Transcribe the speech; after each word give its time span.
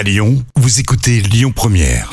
À 0.00 0.02
Lyon, 0.02 0.42
vous 0.56 0.80
écoutez 0.80 1.20
Lyon 1.20 1.52
Première. 1.54 2.10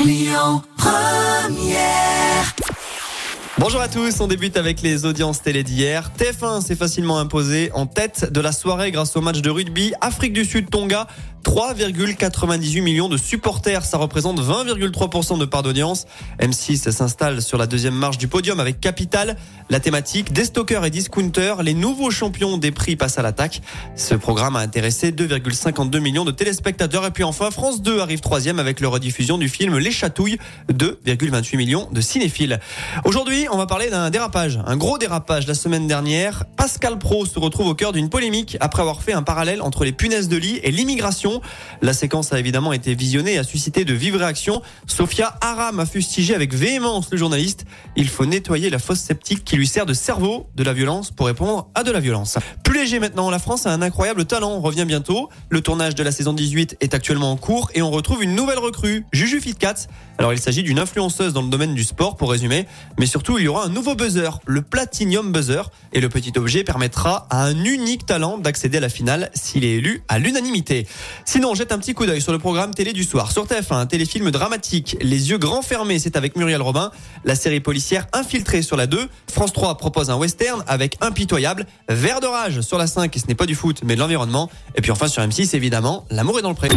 Bonjour 3.58 3.80
à 3.80 3.88
tous, 3.88 4.20
on 4.20 4.28
débute 4.28 4.58
avec 4.58 4.82
les 4.82 5.06
audiences 5.06 5.42
télé 5.42 5.64
d'hier. 5.64 6.12
TF1 6.20 6.62
s'est 6.62 6.76
facilement 6.76 7.18
imposé 7.18 7.72
en 7.72 7.86
tête 7.86 8.30
de 8.30 8.42
la 8.42 8.52
soirée 8.52 8.92
grâce 8.92 9.16
au 9.16 9.22
match 9.22 9.40
de 9.40 9.50
rugby 9.50 9.94
Afrique 10.02 10.34
du 10.34 10.44
Sud-Tonga. 10.44 11.08
3,98 11.48 12.82
millions 12.82 13.08
de 13.08 13.16
supporters, 13.16 13.86
ça 13.86 13.98
représente 13.98 14.42
20,3% 14.42 15.40
de 15.40 15.46
part 15.46 15.64
d'audience. 15.64 16.06
M6 16.42 16.92
s'installe 16.92 17.42
sur 17.42 17.58
la 17.58 17.68
deuxième 17.68 17.96
marche 17.96 18.18
du 18.18 18.28
podium 18.28 18.60
avec 18.60 18.82
Capital. 18.82 19.38
La 19.70 19.80
thématique, 19.80 20.34
des 20.34 20.44
stockers 20.44 20.84
et 20.84 20.90
discounters, 20.90 21.64
les 21.64 21.74
nouveaux 21.74 22.12
champions 22.12 22.58
des 22.58 22.72
prix 22.72 22.98
passent 22.98 23.18
à 23.18 23.22
l'attaque. 23.22 23.62
Ce 23.96 24.14
programme 24.14 24.58
a 24.58 24.60
intéressé 24.60 25.12
2,52 25.12 26.00
millions 26.00 26.26
de 26.26 26.32
téléspectateurs. 26.32 27.06
Et 27.06 27.12
puis 27.12 27.24
enfin, 27.24 27.50
France 27.50 27.82
2 27.82 28.02
arrive 28.02 28.20
troisième 28.20 28.60
avec 28.60 28.82
la 28.82 28.90
rediffusion 28.90 29.38
du 29.38 29.48
film 29.48 29.78
Les 29.78 29.92
Chatouilles, 29.92 30.38
2,28 30.70 31.56
millions 31.56 31.88
de 31.92 32.02
cinéphiles. 32.02 32.60
Aujourd'hui, 33.06 33.48
on 33.50 33.58
va 33.58 33.68
parler 33.68 33.90
d'un 33.90 34.10
dérapage, 34.10 34.60
un 34.66 34.76
gros 34.76 34.98
dérapage 34.98 35.48
la 35.48 35.54
semaine 35.54 35.88
dernière. 35.88 36.44
Pascal 36.58 37.00
Pro 37.00 37.26
se 37.26 37.40
retrouve 37.40 37.68
au 37.68 37.76
cœur 37.76 37.94
d'une 37.94 38.10
polémique 38.10 38.58
après 38.60 38.82
avoir 38.82 39.02
fait 39.02 39.14
un 39.14 39.24
parallèle 39.24 39.62
entre 39.62 39.86
les 39.86 39.94
punaises 39.94 40.28
de 40.28 40.36
lit 40.36 40.60
et 40.64 40.72
l'immigration. 40.72 41.37
La 41.82 41.94
séquence 41.94 42.34
a 42.34 42.40
évidemment 42.40 42.74
été 42.74 42.96
visionnée 42.96 43.34
et 43.34 43.38
a 43.38 43.44
suscité 43.44 43.86
de 43.86 43.94
vives 43.94 44.16
réactions. 44.16 44.62
Sophia 44.88 45.36
Aram 45.42 45.80
a 45.80 45.86
fustigé 45.86 46.36
avec 46.36 46.54
véhémence 46.54 47.10
le 47.12 47.18
journaliste. 47.18 47.66
Il 47.96 48.08
faut 48.08 48.26
nettoyer 48.26 48.70
la 48.70 48.80
fosse 48.80 49.00
sceptique 49.00 49.44
qui 49.44 49.56
lui 49.56 49.68
sert 49.68 49.86
de 49.86 49.94
cerveau 49.94 50.48
de 50.56 50.64
la 50.64 50.74
violence 50.74 51.12
pour 51.12 51.28
répondre 51.28 51.70
à 51.76 51.84
de 51.84 51.92
la 51.92 52.00
violence. 52.00 52.38
Plus 52.64 52.80
léger 52.80 53.00
maintenant, 53.00 53.30
la 53.30 53.40
France 53.40 53.66
a 53.66 53.72
un 53.72 53.82
incroyable 53.82 54.26
talent, 54.26 54.52
on 54.52 54.62
revient 54.62 54.86
bientôt. 54.86 55.30
Le 55.50 55.62
tournage 55.62 55.96
de 55.96 56.04
la 56.04 56.12
saison 56.12 56.34
18 56.34 56.78
est 56.80 56.94
actuellement 56.94 57.32
en 57.32 57.38
cours 57.38 57.70
et 57.74 57.82
on 57.82 57.92
retrouve 57.92 58.24
une 58.24 58.36
nouvelle 58.36 58.60
recrue, 58.60 59.06
Juju 59.12 59.42
Fitcats. 59.42 59.88
Alors 60.18 60.34
il 60.34 60.40
s'agit 60.40 60.64
d'une 60.64 60.80
influenceuse 60.80 61.34
dans 61.34 61.44
le 61.44 61.50
domaine 61.50 61.76
du 61.76 61.84
sport 61.84 62.18
pour 62.18 62.32
résumer, 62.32 62.66
mais 63.00 63.06
surtout 63.06 63.38
il 63.38 63.46
y 63.46 63.48
aura 63.48 63.66
un 63.66 63.70
nouveau 63.70 63.96
buzzer, 63.96 64.40
le 64.46 64.62
Platinum 64.62 65.32
Buzzer, 65.32 65.70
et 65.94 66.02
le 66.02 66.10
petit 66.10 66.34
objet 66.38 66.64
permettra 66.64 67.28
à 67.30 67.44
un 67.44 67.64
unique 67.64 68.06
talent 68.06 68.38
d'accéder 68.38 68.78
à 68.78 68.82
la 68.82 68.90
finale 68.90 69.30
s'il 69.34 69.64
est 69.64 69.76
élu 69.76 70.04
à 70.08 70.20
l'unanimité. 70.20 70.88
Sinon, 71.30 71.56
jette 71.56 71.74
un 71.74 71.78
petit 71.78 71.94
coup 71.94 72.06
d'œil 72.06 72.22
sur 72.22 72.32
le 72.32 72.40
programme 72.40 72.74
télé 72.74 72.94
du 72.94 73.04
soir. 73.04 73.34
Sur 73.34 73.46
TF1, 73.48 73.74
un 73.74 73.86
téléfilm 73.86 74.32
dramatique, 74.32 74.96
Les 75.02 75.30
yeux 75.30 75.38
grands 75.38 75.62
fermés, 75.62 76.00
c'est 76.00 76.16
avec 76.16 76.38
Muriel 76.38 76.62
Robin. 76.62 76.90
La 77.26 77.36
série 77.36 77.60
policière 77.60 78.08
Infiltrée 78.14 78.62
sur 78.62 78.78
la 78.78 78.88
2. 78.88 79.10
France 79.30 79.52
3 79.52 79.76
propose 79.78 80.10
un 80.10 80.16
western 80.16 80.64
avec 80.68 80.96
Impitoyable. 81.02 81.68
Vert 81.90 82.22
de 82.22 82.28
rage 82.28 82.62
sur 82.62 82.78
la 82.78 82.88
5, 82.88 83.14
et 83.14 83.20
ce 83.20 83.28
n'est 83.28 83.36
pas 83.36 83.46
du 83.46 83.56
foot, 83.56 83.82
mais 83.84 83.96
de 83.96 84.00
l'environnement. 84.00 84.50
Et 84.76 84.82
puis 84.82 84.90
enfin 84.90 85.10
sur 85.10 85.22
M6, 85.22 85.54
évidemment, 85.54 86.06
L'amour 86.12 86.40
est 86.40 86.44
dans 86.44 86.50
le 86.50 86.56
pré. 86.56 86.70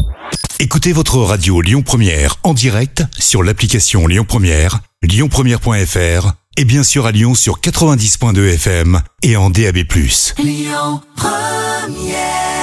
Écoutez 0.58 0.92
votre 0.92 1.18
radio 1.18 1.60
Lyon 1.60 1.82
Première 1.82 2.34
en 2.42 2.52
direct 2.52 3.04
sur 3.16 3.44
l'application 3.44 4.08
Lyon 4.08 4.24
Première, 4.26 4.80
lyonpremière.fr 5.02 6.32
et 6.56 6.64
bien 6.64 6.82
sûr 6.82 7.06
à 7.06 7.12
Lyon 7.12 7.36
sur 7.36 7.60
90.2 7.60 8.54
FM 8.54 9.00
et 9.22 9.36
en 9.36 9.48
DAB+. 9.48 9.76
Lyon 10.38 11.00
Première 11.14 12.59